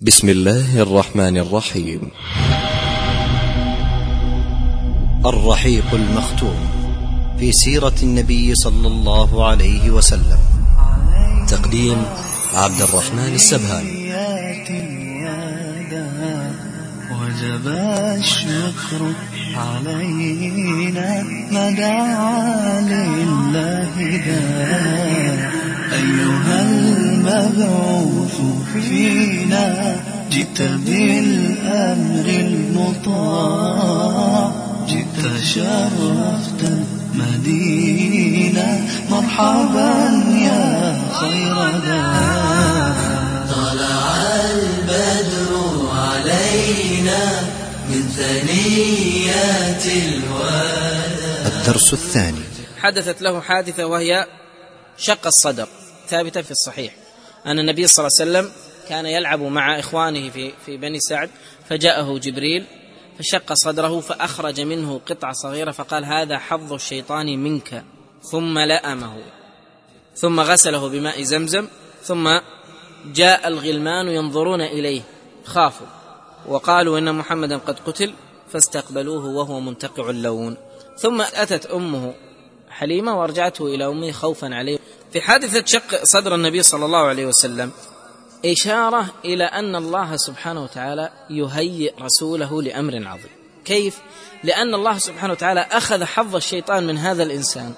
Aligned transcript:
بسم 0.00 0.28
الله 0.28 0.82
الرحمن 0.82 1.36
الرحيم. 1.36 2.10
الرحيق 5.26 5.84
المختوم. 5.92 6.66
في 7.38 7.52
سيرة 7.52 7.94
النبي 8.02 8.54
صلى 8.54 8.86
الله 8.86 9.48
عليه 9.48 9.90
وسلم. 9.90 10.38
تقديم 11.48 12.02
عبد 12.54 12.80
الرحمن 12.80 13.32
السبهاني. 13.34 14.12
وجب 17.12 17.68
الشكر 18.18 19.12
علينا 19.56 21.22
ما 21.52 21.70
دعا 21.70 22.80
لله. 22.80 24.22
ذا 24.26 24.56
أيها 25.92 26.85
المبعوث 27.36 28.40
فينا 28.72 29.96
جئت 30.30 30.62
بالأمر 30.62 32.26
المطاع. 32.46 33.86
جئت 34.88 35.42
شرفت 35.42 36.62
المدينة 37.14 38.68
مرحبا 39.10 39.92
يا 40.48 41.02
خير 41.12 41.56
ذا 41.86 42.06
طلع 43.54 44.06
البدر 44.54 45.50
علينا 45.92 47.22
من 47.88 48.02
ثنيات 48.16 49.84
الوداع. 49.86 51.46
الدرس 51.46 51.92
الثاني. 51.92 52.44
حدثت 52.80 53.22
له 53.22 53.40
حادثة 53.40 53.86
وهي 53.86 54.26
شق 54.98 55.26
الصدر 55.26 55.68
ثابتة 56.08 56.42
في 56.42 56.50
الصحيح. 56.50 56.92
أن 57.46 57.58
النبي 57.58 57.86
صلى 57.86 58.06
الله 58.06 58.18
عليه 58.20 58.30
وسلم 58.30 58.52
كان 58.88 59.06
يلعب 59.06 59.40
مع 59.40 59.78
إخوانه 59.78 60.30
في 60.30 60.52
في 60.66 60.76
بني 60.76 61.00
سعد 61.00 61.30
فجاءه 61.68 62.18
جبريل 62.18 62.64
فشق 63.18 63.52
صدره 63.52 64.00
فأخرج 64.00 64.60
منه 64.60 65.00
قطعة 65.06 65.32
صغيرة 65.32 65.70
فقال 65.70 66.04
هذا 66.04 66.38
حظ 66.38 66.72
الشيطان 66.72 67.38
منك 67.38 67.84
ثم 68.22 68.58
لأمه 68.58 69.22
ثم 70.14 70.40
غسله 70.40 70.88
بماء 70.88 71.22
زمزم 71.22 71.68
ثم 72.02 72.38
جاء 73.14 73.48
الغلمان 73.48 74.08
ينظرون 74.08 74.60
إليه 74.60 75.02
خافوا 75.44 75.86
وقالوا 76.48 76.98
إن 76.98 77.14
محمدا 77.14 77.56
قد 77.56 77.78
قتل 77.78 78.14
فاستقبلوه 78.52 79.26
وهو 79.26 79.60
منتقع 79.60 80.10
اللون. 80.10 80.56
ثم 80.96 81.20
أتت 81.20 81.66
أمه 81.66 82.14
حليمة 82.70 83.20
وأرجعته 83.20 83.66
إلى 83.66 83.86
أمه 83.86 84.12
خوفا 84.12 84.54
عليه 84.54 84.78
في 85.12 85.20
حادثة 85.20 85.66
شق 85.66 86.04
صدر 86.04 86.34
النبي 86.34 86.62
صلى 86.62 86.84
الله 86.84 87.06
عليه 87.06 87.26
وسلم 87.26 87.70
إشارة 88.44 89.06
إلى 89.24 89.44
أن 89.44 89.76
الله 89.76 90.16
سبحانه 90.16 90.62
وتعالى 90.62 91.10
يهيئ 91.30 91.94
رسوله 92.02 92.62
لأمر 92.62 93.08
عظيم. 93.08 93.30
كيف؟ 93.64 93.98
لأن 94.44 94.74
الله 94.74 94.98
سبحانه 94.98 95.32
وتعالى 95.32 95.60
أخذ 95.60 96.04
حظ 96.04 96.36
الشيطان 96.36 96.86
من 96.86 96.98
هذا 96.98 97.22
الإنسان 97.22 97.74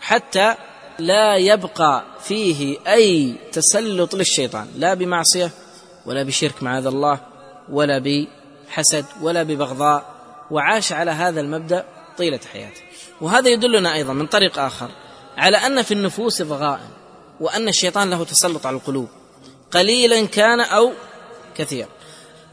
حتى 0.00 0.54
لا 0.98 1.36
يبقى 1.36 2.04
فيه 2.22 2.78
أي 2.86 3.34
تسلط 3.52 4.14
للشيطان 4.14 4.68
لا 4.76 4.94
بمعصية 4.94 5.50
ولا 6.06 6.22
بشرك 6.22 6.62
معاذ 6.62 6.86
الله 6.86 7.20
ولا 7.68 7.98
بحسد 7.98 9.04
ولا 9.22 9.42
ببغضاء 9.42 10.14
وعاش 10.50 10.92
على 10.92 11.10
هذا 11.10 11.40
المبدأ 11.40 11.84
طيلة 12.18 12.40
حياته. 12.52 12.80
وهذا 13.20 13.48
يدلنا 13.48 13.94
أيضا 13.94 14.12
من 14.12 14.26
طريق 14.26 14.58
آخر. 14.58 14.90
على 15.36 15.56
أن 15.56 15.82
في 15.82 15.94
النفوس 15.94 16.42
ضغائن 16.42 16.88
وأن 17.40 17.68
الشيطان 17.68 18.10
له 18.10 18.24
تسلط 18.24 18.66
على 18.66 18.76
القلوب. 18.76 19.08
قليلا 19.70 20.26
كان 20.26 20.60
أو 20.60 20.92
كثيرا. 21.56 21.88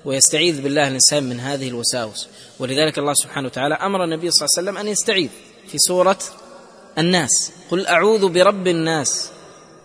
ويستعيذ 0.06 0.62
بالله 0.62 0.88
الإنسان 0.88 1.24
من 1.24 1.40
هذه 1.40 1.68
الوساوس. 1.68 2.28
ولذلك 2.60 3.00
الله 3.00 3.14
سبحانه 3.14 3.48
وتعالى 3.48 3.76
أمر 3.76 4.04
النبي 4.04 4.32
صلى 4.32 4.46
الله 4.46 4.58
عليه 4.58 4.70
وسلم 4.70 4.78
أن 4.78 4.88
يستعيذ 4.88 5.30
في 5.68 5.78
سورة 5.78 6.18
الناس. 6.98 7.52
قل 7.72 7.88
أعوذ 7.88 8.30
برب 8.30 8.68
الناس 8.68 9.30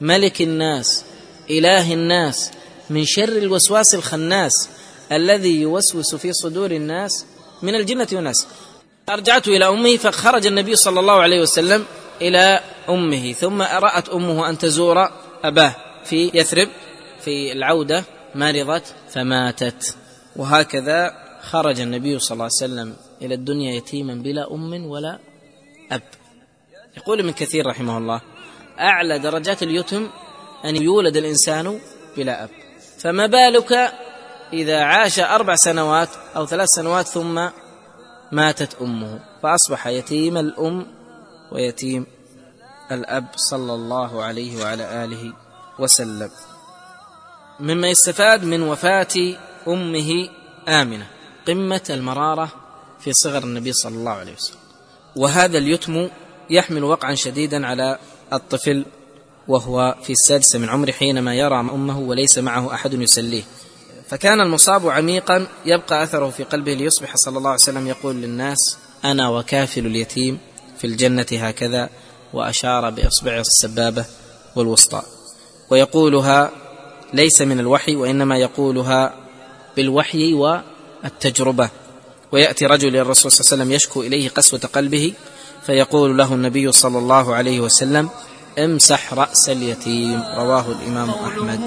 ملك 0.01 0.43
الناس 0.43 1.05
إله 1.51 1.93
الناس 1.93 2.51
من 2.91 3.05
شر 3.05 3.29
الوسواس 3.29 3.95
الخناس 3.95 4.69
الذي 5.13 5.61
يوسوس 5.61 6.15
في 6.15 6.33
صدور 6.33 6.71
الناس 6.71 7.25
من 7.63 7.75
الجنة 7.75 8.09
والناس. 8.13 8.47
ارجعته 9.09 9.57
إلى 9.57 9.69
أمه 9.69 9.97
فخرج 9.97 10.47
النبي 10.47 10.77
صلى 10.77 11.01
الله 11.01 11.21
عليه 11.21 11.41
وسلم 11.41 11.85
إلى 12.23 12.61
أمه 12.89 13.33
ثم 13.33 13.63
رات 13.63 14.09
أمه 14.09 14.49
أن 14.49 14.59
تزور 14.59 15.11
أباه 15.45 15.75
في 16.05 16.31
يثرب 16.35 16.69
في 17.21 17.53
العودة 17.53 18.05
مرضت 18.35 18.95
فماتت. 19.09 19.97
وهكذا 20.37 21.13
خرج 21.43 21.81
النبي 21.81 22.19
صلى 22.19 22.33
الله 22.33 22.45
عليه 22.45 22.73
وسلم 22.73 22.97
إلى 23.23 23.35
الدنيا 23.35 23.75
يتيما 23.75 24.15
بلا 24.15 24.55
أم 24.55 24.87
ولا 24.87 25.19
أب. 25.93 26.03
يقول 26.97 27.21
ابن 27.21 27.31
كثير 27.31 27.67
رحمه 27.67 27.99
الله 27.99 28.21
أعلى 28.81 29.19
درجات 29.19 29.63
اليتم 29.63 30.11
أن 30.65 30.77
يولد 30.77 31.17
الإنسان 31.17 31.81
بلا 32.17 32.45
أب. 32.45 32.51
فما 32.99 33.27
بالك 33.27 33.93
إذا 34.53 34.81
عاش 34.81 35.19
أربع 35.21 35.55
سنوات 35.55 36.09
أو 36.37 36.47
ثلاث 36.47 36.69
سنوات 36.69 37.07
ثم 37.07 37.49
ماتت 38.33 38.77
أمه؟ 38.81 39.21
فأصبح 39.43 39.87
يتيم 39.87 40.37
الأم 40.37 40.87
ويتيم 41.53 42.07
الأب 42.93 43.27
صلى 43.37 43.75
الله 43.75 44.23
عليه 44.23 44.63
وعلى 44.63 45.05
آله 45.05 45.33
وسلم. 45.79 46.31
مما 47.61 47.89
يستفاد 47.89 48.45
من 48.45 48.63
وفاة 48.63 49.37
أمه 49.69 50.29
آمنة 50.69 51.07
قمة 51.47 51.85
المرارة 51.91 52.49
في 53.01 53.13
صغر 53.13 53.45
النبي 53.45 53.73
صلى 53.73 53.95
الله 53.97 54.11
عليه 54.13 54.33
وسلم. 54.33 54.59
وهذا 55.17 55.59
اليتم 55.59 56.09
يحمل 56.51 56.85
وقعا 56.85 57.15
شديدا 57.15 57.67
على 57.67 57.99
الطفل 58.33 58.85
وهو 59.49 59.97
في 60.03 60.13
السادسة 60.13 60.59
من 60.59 60.69
عمره 60.69 60.93
حينما 60.93 61.35
يرى 61.35 61.61
أمه 61.61 61.99
وليس 61.99 62.39
معه 62.39 62.75
أحد 62.75 62.93
يسليه. 62.93 63.43
فكان 64.09 64.41
المصاب 64.41 64.89
عميقا 64.89 65.47
يبقى 65.65 66.03
أثره 66.03 66.31
في 66.31 66.45
قلبه 66.45 66.75
ليصبح 66.75 67.17
صلى 67.17 67.39
الله 67.39 67.51
عليه 67.51 67.61
وسلم 67.61 67.87
يقول 67.87 68.17
للناس 68.17 68.79
أنا 69.05 69.29
وكافل 69.29 69.87
اليتيم 69.87 70.39
في 70.79 70.87
الجنة 70.87 71.27
هكذا 71.33 71.89
وأشار 72.33 72.91
بإصبعه 72.91 73.41
السبابة 73.41 74.05
والوسطى. 74.57 75.03
ويقولها 75.71 76.51
ليس 77.13 77.43
من 77.43 77.61
الوحي 77.61 77.97
وإنما 77.97 78.39
يقولها 78.39 79.15
بالوحي 79.77 80.35
والتجربة. 80.35 81.69
ويأتي 82.33 82.67
رجل 82.67 82.89
إلى 82.89 83.01
الرسول 83.01 83.33
صلى 83.33 83.41
الله 83.41 83.53
عليه 83.53 83.63
وسلم 83.63 83.73
يشكو 83.73 84.03
إليه 84.03 84.29
قسوة 84.29 84.61
قلبه 84.73 85.13
فيقول 85.67 86.19
له 86.19 86.35
النبي 86.35 86.73
صلى 86.73 86.99
الله 86.99 87.35
عليه 87.35 87.61
وسلم 87.61 88.11
امسح 88.59 89.15
رأس 89.15 89.49
اليتيم. 89.49 90.23
رواه 90.39 90.65
الإمام 90.71 91.11
أحمد. 91.11 91.61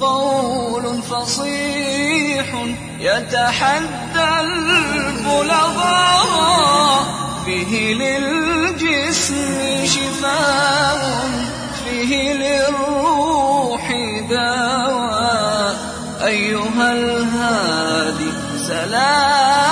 قول 0.00 1.02
فصيح 1.02 2.66
يتحدى 3.00 4.40
البلغاء. 4.40 6.02
فيه 7.44 7.94
للجسم 7.94 9.86
شفاء 9.86 11.28
فيه 11.84 12.32
للروح 12.32 13.92
دواء. 14.30 15.76
أيها 16.24 16.92
الهادي 16.92 18.32
سلاما 18.68 19.71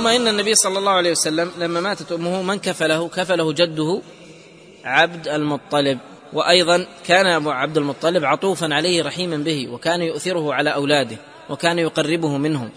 ثم 0.00 0.06
إن 0.06 0.28
النبي 0.28 0.54
صلى 0.54 0.78
الله 0.78 0.92
عليه 0.92 1.10
وسلم 1.10 1.50
لما 1.58 1.80
ماتت 1.80 2.12
أمه 2.12 2.42
من 2.42 2.58
كفله؟ 2.58 3.08
كفله 3.08 3.52
جده 3.52 4.02
عبد 4.84 5.28
المطلب. 5.28 5.98
وأيضا 6.32 6.86
كان 7.06 7.26
أبو 7.26 7.50
عبد 7.50 7.76
المطلب 7.76 8.24
عطوفا 8.24 8.74
عليه 8.74 9.02
رحيما 9.02 9.36
به 9.36 9.68
وكان 9.68 10.02
يؤثره 10.02 10.54
على 10.54 10.74
أولاده 10.74 11.16
وكان 11.50 11.78
يقربه 11.78 12.36
منهم 12.36 12.70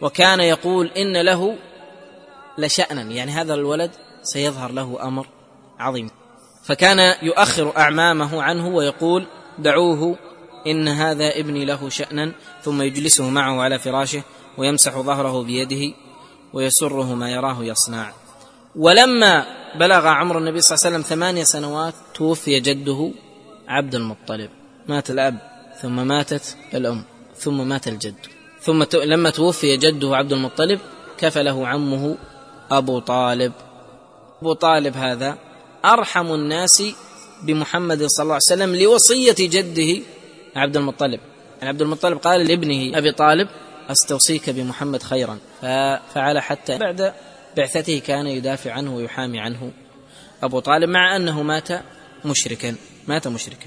وكان 0.00 0.40
يقول 0.40 0.90
إن 0.96 1.16
له 1.16 1.56
لشأنا. 2.58 3.02
يعني 3.02 3.30
هذا 3.30 3.54
الولد 3.54 3.90
سيظهر 4.22 4.72
له 4.72 4.98
أمر 5.02 5.26
عظيم. 5.78 6.10
فكان 6.64 7.14
يؤخر 7.22 7.76
أعمامه 7.76 8.42
عنه 8.42 8.68
ويقول 8.68 9.26
دعوه 9.58 10.18
إن 10.66 10.88
هذا 10.88 11.40
ابني 11.40 11.64
له 11.64 11.88
شأنا 11.88 12.32
ثم 12.62 12.82
يجلسه 12.82 13.28
معه 13.30 13.62
على 13.62 13.78
فراشه 13.78 14.22
ويمسح 14.58 14.98
ظهره 14.98 15.42
بيده. 15.42 15.94
ويسره 16.52 17.14
ما 17.14 17.30
يراه 17.30 17.64
يصنع. 17.64 18.12
ولما 18.76 19.46
بلغ 19.78 20.06
عمر 20.06 20.38
النبي 20.38 20.60
صلى 20.60 20.74
الله 20.76 20.86
عليه 20.86 20.96
وسلم 20.96 21.08
ثمانية 21.08 21.44
سنوات 21.44 21.94
توفي 22.14 22.60
جده 22.60 23.10
عبد 23.68 23.94
المطلب. 23.94 24.50
مات 24.88 25.10
الأب 25.10 25.38
ثم 25.82 26.06
ماتت 26.06 26.56
الأم 26.74 27.04
ثم 27.36 27.68
مات 27.68 27.88
الجد. 27.88 28.14
ثم 28.60 28.84
لما 28.94 29.30
توفي 29.30 29.76
جده 29.76 30.16
عبد 30.16 30.32
المطلب 30.32 30.80
كفله 31.18 31.68
عمه 31.68 32.16
أبو 32.70 32.98
طالب. 32.98 33.52
أبو 34.40 34.52
طالب 34.52 34.96
هذا 34.96 35.38
أرحم 35.84 36.34
الناس 36.34 36.82
بمحمد 37.42 38.06
صلى 38.06 38.22
الله 38.22 38.34
عليه 38.34 38.44
وسلم 38.44 38.76
لوصية 38.76 39.36
جده 39.38 40.02
عبد 40.56 40.76
المطلب. 40.76 41.20
يعني 41.56 41.68
عبد 41.68 41.82
المطلب 41.82 42.18
قال 42.18 42.46
لابنه 42.46 42.98
أبي 42.98 43.12
طالب 43.12 43.48
أستوصيك 43.88 44.50
بمحمد 44.50 45.02
خيرا. 45.02 45.38
ففعل 45.62 46.40
حتى 46.40 46.78
بعد 46.78 47.14
بعثته 47.56 47.98
كان 48.06 48.26
يدافع 48.26 48.72
عنه 48.72 48.96
ويحامي 48.96 49.40
عنه. 49.40 49.72
أبو 50.42 50.60
طالب 50.60 50.88
مع 50.88 51.16
أنه 51.16 51.42
مات 51.42 51.68
مشركا. 52.24 52.74
مات 53.08 53.28
مشركا. 53.28 53.66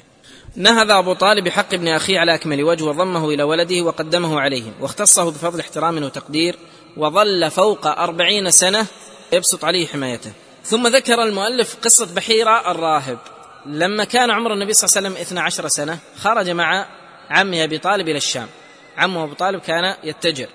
نهض 0.56 0.91
أبو 0.91 1.13
طالب 1.13 1.44
بحق 1.44 1.73
ابن 1.73 1.88
أخيه 1.88 2.19
على 2.19 2.35
أكمل 2.35 2.63
وجه 2.63 2.83
وضمه 2.83 3.29
إلى 3.29 3.44
ولده 3.44 3.81
وقدمه 3.81 4.39
عليهم 4.39 4.73
واختصه 4.79 5.31
بفضل 5.31 5.59
احترام 5.59 6.03
وتقدير 6.03 6.56
وظل 6.97 7.51
فوق 7.51 7.88
أربعين 7.88 8.51
سنة 8.51 8.85
يبسط 9.33 9.65
عليه 9.65 9.88
حمايته. 9.88 10.31
ثم 10.63 10.88
ذكر 10.88 11.23
المؤلف 11.23 11.75
قصة 11.83 12.13
بحيرة 12.15 12.71
الراهب. 12.71 13.18
لما 13.65 14.03
كان 14.03 14.31
عمر 14.31 14.53
النبي 14.53 14.73
صلى 14.73 14.88
الله 14.88 14.97
عليه 14.97 15.19
وسلم 15.19 15.21
12 15.21 15.68
سنة 15.68 16.00
خرج 16.18 16.50
مع 16.50 16.85
عمه 17.29 17.63
أبي 17.63 17.77
طالب 17.77 18.09
إلى 18.09 18.18
الشام. 18.18 18.47
عمه 18.97 19.23
أبو 19.23 19.33
طالب 19.33 19.59
كان 19.59 19.95
يتجر. 20.03 20.47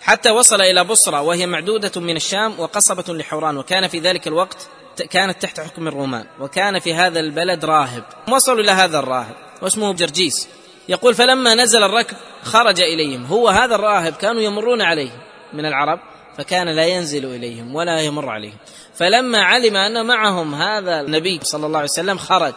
حتى 0.00 0.30
وصل 0.30 0.60
إلى 0.60 0.84
بصرة 0.84 1.20
وهي 1.20 1.46
معدودة 1.46 2.00
من 2.00 2.16
الشام 2.16 2.60
وقصبة 2.60 3.14
لحوران 3.14 3.56
وكان 3.58 3.88
في 3.88 3.98
ذلك 3.98 4.26
الوقت 4.26 4.68
كانت 5.10 5.42
تحت 5.42 5.60
حكم 5.60 5.88
الرومان 5.88 6.26
وكان 6.40 6.78
في 6.78 6.94
هذا 6.94 7.20
البلد 7.20 7.64
راهب. 7.64 8.04
وصلوا 8.28 8.60
إلى 8.60 8.70
هذا 8.70 8.98
الراهب 8.98 9.34
واسمه 9.62 9.92
جرجيس. 9.92 10.48
يقول 10.88 11.14
فلما 11.14 11.54
نزل 11.54 11.82
الركب 11.82 12.16
خرج 12.42 12.80
إليهم. 12.80 13.26
هو 13.26 13.48
هذا 13.48 13.74
الراهب 13.74 14.12
كانوا 14.12 14.42
يمرون 14.42 14.82
عليه 14.82 15.10
من 15.52 15.66
العرب 15.66 16.00
فكان 16.38 16.68
لا 16.68 16.86
ينزل 16.86 17.24
إليهم 17.34 17.74
ولا 17.74 18.00
يمر 18.00 18.28
عليهم. 18.28 18.58
فلما 18.94 19.42
علم 19.42 19.76
أن 19.76 20.06
معهم 20.06 20.54
هذا 20.54 21.00
النبي 21.00 21.40
صلى 21.42 21.66
الله 21.66 21.78
عليه 21.78 21.88
وسلم 21.88 22.18
خرج. 22.18 22.54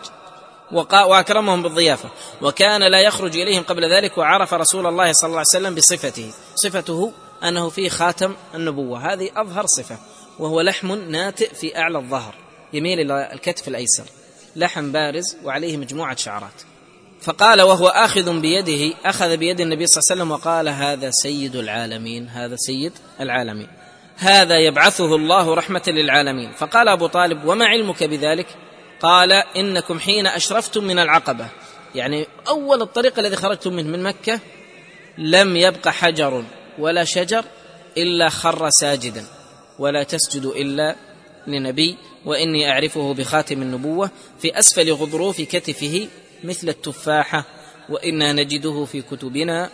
وأكرمهم 0.74 1.64
بالضيافة. 1.64 2.10
وكان 2.42 2.92
لا 2.92 3.02
يخرج 3.02 3.38
إليهم 3.38 3.64
قبل 3.64 3.96
ذلك 3.96 4.18
وعرف 4.18 4.54
رسول 4.54 4.88
الله 4.88 5.12
صلى 5.12 5.28
الله 5.28 5.38
عليه 5.38 5.48
وسلم 5.48 5.76
بصفته. 5.76 6.32
صفته 6.56 7.14
أنه 7.44 7.70
فيه 7.70 7.90
خاتم 7.90 8.36
النبوة. 8.56 9.14
هذه 9.14 9.30
أظهر 9.36 9.66
صفة 9.66 9.98
وهو 10.40 10.62
لحم 10.62 10.92
ناتئ 10.92 11.54
في 11.54 11.78
أعلى 11.78 11.98
الظهر 11.98 12.36
يميل 12.74 13.00
إلى 13.00 13.34
الكتف 13.34 13.68
الأيسر. 13.68 14.06
لحم 14.56 14.92
بارز 14.92 15.38
وعليه 15.44 15.78
مجموعة 15.78 16.16
شعرات. 16.16 16.62
فقال 17.22 17.62
وهو 17.62 17.88
آخذ 17.88 18.40
بيده 18.40 18.96
أخذ 19.06 19.38
بيد 19.38 19.62
النبي 19.62 19.88
صلى 19.88 20.02
الله 20.02 20.12
عليه 20.12 20.22
وسلم 20.22 20.32
وقال 20.32 20.70
هذا 20.70 21.12
سيد 21.12 21.56
العالمين 21.56 22.28
هذا 22.28 22.56
سيد 22.56 22.94
العالمين. 23.20 23.68
هذا 24.18 24.58
يبعثه 24.60 25.16
الله 25.16 25.56
رحمة 25.56 25.84
للعالمين. 25.88 26.52
فقال 26.52 26.88
أبو 26.88 27.08
طالب 27.08 27.46
وما 27.46 27.66
علمك 27.66 28.04
بذلك؟ 28.04 28.48
قال 29.02 29.32
إنكم 29.32 30.00
حين 30.00 30.28
أشرفتم 30.28 30.84
من 30.84 31.00
العقبة. 31.00 31.48
يعني 31.96 32.28
أول 32.48 32.82
الطريق 32.82 33.20
الذي 33.20 33.36
خرجتم 33.36 33.74
منه 33.74 33.90
من 33.90 34.04
مكة 34.04 34.40
لم 35.18 35.58
يبق 35.58 35.88
حجر 35.88 36.44
ولا 36.80 37.04
شجر 37.04 37.46
إلا 37.98 38.30
خر 38.30 38.70
ساجدا. 38.70 39.26
ولا 39.80 40.04
تسجد 40.04 40.46
إلا 40.46 40.96
لنبي 41.48 41.98
وإني 42.26 42.72
أعرفه 42.72 43.14
بخاتم 43.14 43.62
النبوة 43.62 44.12
في 44.40 44.60
أسفل 44.60 44.92
غضروف 44.92 45.42
كتفه 45.42 46.08
مثل 46.44 46.70
التفاحة 46.70 47.46
وإنا 47.90 48.34
نجده 48.34 48.86
في 48.86 49.02
كتبنا. 49.02 49.70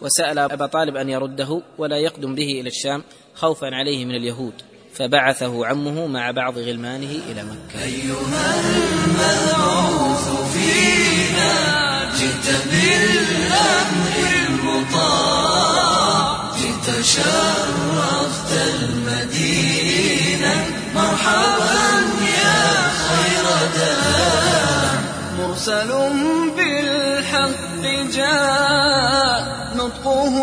وسأل 0.00 0.38
أبا 0.38 0.66
طالب 0.66 0.96
أن 0.96 1.08
يرده 1.08 1.62
ولا 1.78 1.96
يقدم 1.96 2.34
به 2.34 2.60
إلى 2.60 2.68
الشام 2.68 3.02
خوفا 3.34 3.66
عليه 3.66 4.04
من 4.04 4.14
اليهود. 4.14 4.54
فبعثه 4.98 5.66
عمه 5.66 6.06
مع 6.06 6.30
بعض 6.30 6.58
غلمانه 6.58 7.10
إلى 7.28 7.42
مكة. 7.42 7.82
أيها 7.82 8.60
المبعوث 8.60 10.28
فينا 10.52 11.54
جئت 12.16 12.46
بالأمر 12.70 14.14
المطاع. 14.48 15.76
جئت 16.58 17.04
شرفت 17.04 18.52
المدينة. 18.74 20.54
مرحبا 20.94 21.86
يا 22.44 22.90
خير 23.08 23.46
دار 23.76 24.98
مرسل 25.38 25.90
بالحق 26.56 27.82
جاء 28.12 29.40
نطقه 29.76 30.34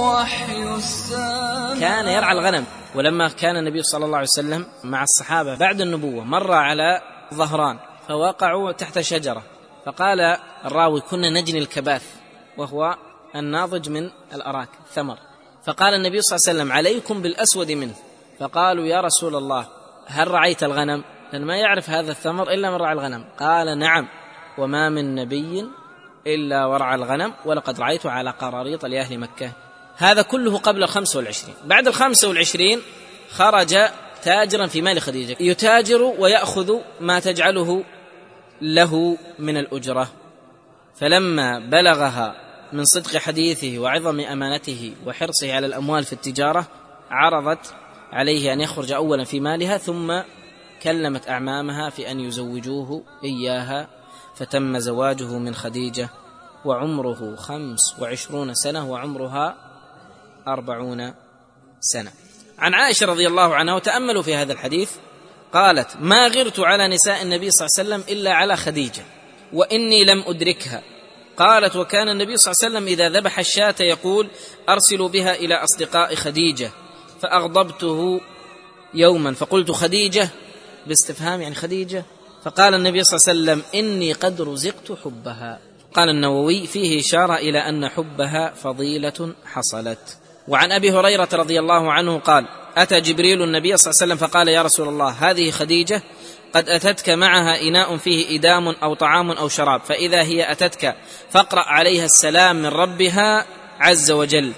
وحي 0.00 0.62
السماء. 0.76 1.80
كان 1.80 2.08
يرعى 2.08 2.32
الغنم. 2.32 2.64
ولما 2.94 3.28
كان 3.28 3.56
النبي 3.56 3.82
صلى 3.82 4.04
الله 4.04 4.16
عليه 4.16 4.28
وسلم 4.28 4.66
مع 4.84 5.02
الصحابة 5.02 5.54
بعد 5.54 5.80
النبوة 5.80 6.24
مر 6.24 6.52
على 6.52 7.00
ظهران 7.34 7.78
فوقعوا 8.08 8.72
تحت 8.72 8.98
شجرة. 8.98 9.42
فقال 9.86 10.20
الراوي 10.64 11.00
كنا 11.00 11.30
نجني 11.30 11.58
الكباث 11.58 12.14
وهو 12.56 12.96
الناضج 13.36 13.90
من 13.90 14.10
الأراك 14.34 14.68
ثمر. 14.94 15.18
فقال 15.64 15.94
النبي 15.94 16.22
صلى 16.22 16.36
الله 16.36 16.48
عليه 16.48 16.58
وسلم 16.58 16.72
عليكم 16.72 17.22
بالأسود 17.22 17.72
منه. 17.72 17.94
فقالوا 18.40 18.84
يا 18.84 19.00
رسول 19.00 19.36
الله 19.36 19.66
هل 20.06 20.30
رعيت 20.30 20.62
الغنم؟ 20.62 21.04
لأن 21.32 21.44
ما 21.44 21.56
يعرف 21.56 21.90
هذا 21.90 22.10
الثمر 22.10 22.50
إلا 22.50 22.70
من 22.70 22.76
رعى 22.76 22.92
الغنم. 22.92 23.24
قال 23.38 23.78
نعم 23.78 24.08
وما 24.58 24.88
من 24.88 25.14
نبي 25.14 25.68
إلا 26.26 26.66
ورعى 26.66 26.94
الغنم 26.94 27.32
ولقد 27.44 27.80
رعيته 27.80 28.10
على 28.10 28.30
قراريط 28.30 28.84
لأهل 28.84 29.18
مكة 29.18 29.52
هذا 29.98 30.22
كله 30.22 30.58
قبل 30.58 30.82
الخمسة 30.82 31.18
والعشرين. 31.18 31.54
بعد 31.64 31.88
الخمسة 31.88 32.28
والعشرين 32.28 32.80
خرج 33.30 33.76
تاجرا 34.22 34.66
في 34.66 34.82
مال 34.82 35.00
خديجة. 35.00 35.36
يتاجر 35.40 36.02
ويأخذ 36.02 36.76
ما 37.00 37.20
تجعله 37.20 37.84
له 38.62 39.18
من 39.38 39.56
الأجرة. 39.56 40.08
فلما 40.94 41.58
بلغها 41.58 42.34
من 42.72 42.84
صدق 42.84 43.16
حديثه 43.16 43.78
وعظم 43.78 44.20
أمانته 44.20 44.92
وحرصه 45.06 45.54
على 45.54 45.66
الأموال 45.66 46.04
في 46.04 46.12
التجارة 46.12 46.66
عرضت 47.10 47.74
عليه 48.12 48.52
أن 48.52 48.60
يخرج 48.60 48.92
أولا 48.92 49.24
في 49.24 49.40
مالها 49.40 49.78
ثم 49.78 50.20
كلمت 50.82 51.28
أعمامها 51.28 51.90
في 51.90 52.10
أن 52.10 52.20
يزوجوه 52.20 53.02
إياها. 53.24 53.88
فتم 54.34 54.78
زواجه 54.78 55.38
من 55.38 55.54
خديجة 55.54 56.08
وعمره 56.64 57.36
خمس 57.36 57.94
وعشرون 58.00 58.54
سنة 58.54 58.90
وعمرها 58.90 59.67
أربعون 60.52 61.14
سنة. 61.80 62.12
عن 62.58 62.74
عائشة 62.74 63.06
رضي 63.06 63.26
الله 63.26 63.54
عنها 63.54 63.74
وتأملوا 63.74 64.22
في 64.22 64.34
هذا 64.34 64.52
الحديث 64.52 64.90
قالت 65.52 65.96
ما 66.00 66.26
غرت 66.26 66.60
على 66.60 66.88
نساء 66.88 67.22
النبي 67.22 67.50
صلى 67.50 67.66
الله 67.66 67.78
عليه 67.78 68.04
وسلم 68.04 68.18
إلا 68.18 68.32
على 68.32 68.56
خديجة 68.56 69.02
وإني 69.52 70.04
لم 70.04 70.24
أدركها. 70.26 70.82
قالت 71.36 71.76
وكان 71.76 72.08
النبي 72.08 72.36
صلى 72.36 72.52
الله 72.52 72.64
عليه 72.64 72.74
وسلم 72.76 72.86
إذا 72.88 73.20
ذبح 73.20 73.38
الشاة 73.38 73.74
يقول 73.80 74.30
أرسلوا 74.68 75.08
بها 75.08 75.34
إلى 75.34 75.54
أصدقاء 75.54 76.14
خديجة 76.14 76.70
فأغضبته 77.20 78.20
يوما. 78.94 79.32
فقلت 79.32 79.70
خديجة؟ 79.70 80.28
باستفهام 80.86 81.40
يعني 81.40 81.54
خديجة؟ 81.54 82.04
فقال 82.44 82.74
النبي 82.74 83.04
صلى 83.04 83.16
الله 83.16 83.52
عليه 83.52 83.62
وسلم 83.62 83.80
إني 83.80 84.12
قد 84.12 84.40
رزقت 84.40 84.92
حبها. 85.04 85.60
قال 85.94 86.08
النووي 86.08 86.66
فيه 86.66 87.00
إشارة 87.00 87.34
إلى 87.34 87.58
أن 87.58 87.88
حبها 87.88 88.52
فضيلة 88.54 89.34
حصلت. 89.44 90.18
وعن 90.48 90.72
أبي 90.72 90.90
هريرة 90.90 91.28
رضي 91.32 91.58
الله 91.58 91.92
عنه 91.92 92.18
قال 92.18 92.46
أتى 92.76 93.00
جبريل 93.00 93.42
النبي 93.42 93.76
صلى 93.76 93.90
الله 93.90 94.02
عليه 94.02 94.14
وسلم 94.14 94.28
فقال 94.28 94.48
يا 94.48 94.62
رسول 94.62 94.88
الله 94.88 95.08
هذه 95.08 95.50
خديجة 95.50 96.02
قد 96.54 96.68
أتتك 96.68 97.10
معها 97.10 97.62
إناء 97.62 97.96
فيه 97.96 98.38
إدام 98.38 98.68
أو 98.68 98.94
طعام 98.94 99.30
أو 99.30 99.48
شراب 99.48 99.80
فإذا 99.80 100.22
هي 100.22 100.52
أتتك 100.52 100.96
فاقرأ 101.30 101.62
عليها 101.62 102.04
السلام 102.04 102.56
من 102.56 102.66
ربها 102.66 103.46
عز 103.80 104.10
وجل 104.10 104.52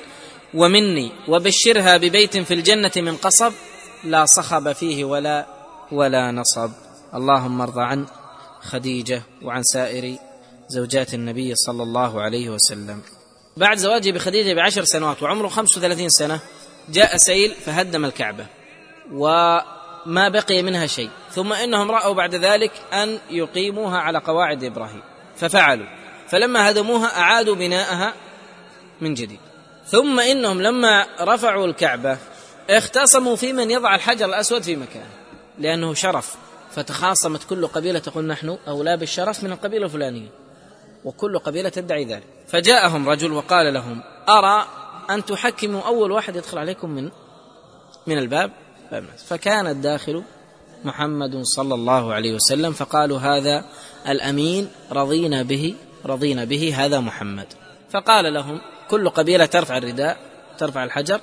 ومني 0.54 1.12
وبشرها 1.28 1.96
ببيت 1.96 2.36
في 2.36 2.54
الجنة 2.54 2.92
من 2.96 3.16
قصب 3.16 3.52
لا 4.04 4.24
صخب 4.24 4.72
فيه 4.72 5.04
ولا 5.04 5.46
ولا 5.92 6.30
نصب. 6.30 6.70
اللهم 7.14 7.60
ارض 7.60 7.78
عن 7.78 8.06
خديجة 8.60 9.22
وعن 9.42 9.62
سائر 9.62 10.16
زوجات 10.68 11.14
النبي 11.14 11.54
صلى 11.54 11.82
الله 11.82 12.20
عليه 12.20 12.50
وسلم. 12.50 13.02
بعد 13.56 13.78
زواجه 13.78 14.10
بخديجة 14.10 14.54
بعشر 14.54 14.84
سنوات 14.84 15.22
وعمره 15.22 15.48
35 15.48 16.08
سنة 16.08 16.40
جاء 16.88 17.16
سيل 17.16 17.50
فهدم 17.50 18.04
الكعبة 18.04 18.46
وما 19.12 20.28
بقي 20.28 20.62
منها 20.62 20.86
شيء. 20.86 21.10
ثم 21.30 21.52
إنهم 21.52 21.90
رأوا 21.90 22.14
بعد 22.14 22.34
ذلك 22.34 22.72
أن 22.92 23.18
يقيموها 23.30 23.98
على 23.98 24.18
قواعد 24.18 24.64
إبراهيم. 24.64 25.02
ففعلوا. 25.36 25.86
فلما 26.28 26.70
هدموها 26.70 27.20
أعادوا 27.20 27.54
بناءها 27.54 28.14
من 29.00 29.14
جديد. 29.14 29.40
ثم 29.86 30.20
إنهم 30.20 30.62
لما 30.62 31.06
رفعوا 31.20 31.66
الكعبة 31.66 32.18
اختصموا 32.70 33.36
في 33.36 33.52
من 33.52 33.70
يضع 33.70 33.94
الحجر 33.94 34.26
الأسود 34.26 34.62
في 34.62 34.76
مكانه 34.76 35.10
لأنه 35.58 35.94
شرف 35.94 36.36
فتخاصمت 36.70 37.44
كل 37.44 37.66
قبيلة 37.66 37.98
تقول 37.98 38.24
نحن 38.24 38.58
أولى 38.68 38.96
بالشرف 38.96 39.44
من 39.44 39.52
القبيلة 39.52 39.86
الفلانية. 39.86 40.28
وكل 41.04 41.38
قبيلة 41.38 41.68
تدعي 41.68 42.04
ذلك. 42.04 42.26
فجاءهم 42.48 43.08
رجل 43.08 43.32
وقال 43.32 43.74
لهم 43.74 44.02
أرى 44.28 44.66
أن 45.10 45.24
تحكموا 45.24 45.82
أول 45.82 46.12
واحد 46.12 46.36
يدخل 46.36 46.58
عليكم 46.58 46.90
من 46.90 47.10
من 48.06 48.18
الباب؟ 48.18 48.52
فكان 49.26 49.66
الداخل 49.66 50.22
محمد 50.84 51.42
صلى 51.42 51.74
الله 51.74 52.14
عليه 52.14 52.34
وسلم 52.34 52.72
فقالوا 52.72 53.18
هذا 53.18 53.64
الأمين 54.08 54.70
رضينا 54.92 55.42
به 55.42 55.74
رضينا 56.06 56.44
به 56.44 56.74
هذا 56.76 57.00
محمد. 57.00 57.46
فقال 57.90 58.34
لهم 58.34 58.60
كل 58.90 59.08
قبيلة 59.08 59.46
ترفع 59.46 59.76
الرداء 59.76 60.16
ترفع 60.58 60.84
الحجر 60.84 61.20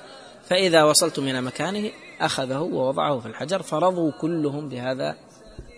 فإذا 0.48 0.84
وصلتم 0.84 1.28
إلى 1.28 1.40
مكانه 1.40 1.90
أخذه 2.20 2.58
ووضعه 2.58 3.20
في 3.20 3.26
الحجر 3.26 3.62
فرضوا 3.62 4.12
كلهم 4.20 4.68
بهذا 4.68 5.16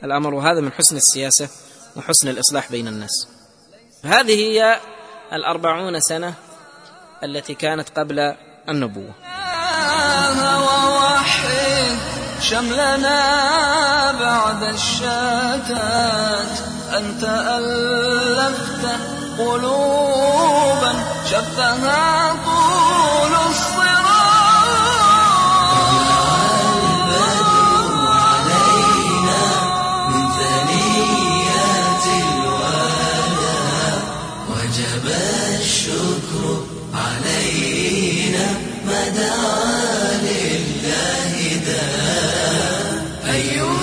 الأمر. 0.04 0.34
وهذا 0.34 0.60
من 0.60 0.72
حسن 0.72 0.96
السياسة 0.96 1.48
وحسن 1.96 2.28
الإصلاح 2.28 2.70
بين 2.72 2.88
الناس. 2.88 3.39
هذه 4.04 4.34
هي 4.34 4.80
الأربعون 5.32 6.00
سنة 6.00 6.34
التي 7.24 7.54
كانت 7.54 7.98
قبل 7.98 8.34
النبوة. 8.68 9.14
شملنا 12.40 14.12
بعد 14.12 14.62
الشتات 14.62 16.58
أنت 16.96 17.24
ألفت 17.24 18.84
قلوبا 19.38 20.92
شفها 21.30 22.32
طول 22.44 23.39
شرفت 43.42 43.79